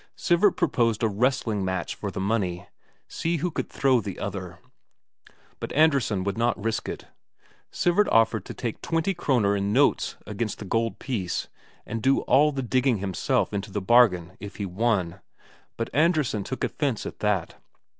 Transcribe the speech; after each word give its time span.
Sivert 0.15 0.57
proposed 0.57 1.03
a 1.03 1.07
wrestling 1.07 1.63
match 1.63 1.93
for 1.93 2.09
the 2.09 2.19
money 2.19 2.67
see 3.07 3.37
who 3.37 3.51
could 3.51 3.69
throw 3.69 4.01
the 4.01 4.17
other; 4.17 4.57
but 5.59 5.71
Andresen 5.73 6.23
would 6.23 6.39
not 6.39 6.57
risk 6.59 6.89
it. 6.89 7.05
Sivert 7.71 8.07
offered 8.11 8.43
to 8.45 8.53
stake 8.53 8.81
twenty 8.81 9.13
Kroner 9.13 9.55
in 9.55 9.71
notes 9.71 10.15
against 10.25 10.57
the 10.57 10.65
gold 10.65 10.97
piece, 10.97 11.49
and 11.85 12.01
do 12.01 12.21
all 12.21 12.51
the 12.51 12.63
digging 12.63 12.97
himself 12.97 13.53
into 13.53 13.71
the 13.71 13.79
bargain 13.79 14.35
if 14.39 14.55
he 14.55 14.65
won; 14.65 15.21
but 15.77 15.91
Andresen 15.93 16.43
took 16.43 16.63
offence 16.63 17.05
at 17.05 17.19
that. 17.19 17.61